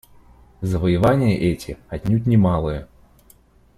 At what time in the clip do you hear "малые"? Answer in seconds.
2.35-2.87